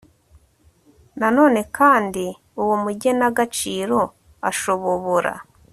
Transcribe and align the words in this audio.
Na 1.19 1.27
none 1.37 1.59
kandi 1.77 2.25
uwo 2.61 2.75
mugenagaciro 2.83 3.99
ashobobora 4.49 5.33